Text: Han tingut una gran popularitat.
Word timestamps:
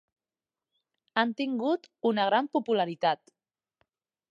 Han 1.23 1.35
tingut 1.41 1.87
una 2.11 2.27
gran 2.31 2.51
popularitat. 2.59 3.33